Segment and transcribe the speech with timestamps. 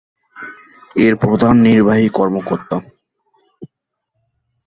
[0.95, 2.77] এর প্রধান নির্বাহী কর্মকর্তা।